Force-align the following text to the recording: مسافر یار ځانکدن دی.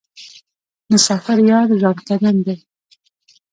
مسافر 0.91 1.37
یار 1.49 1.67
ځانکدن 1.81 2.35
دی. 2.45 2.57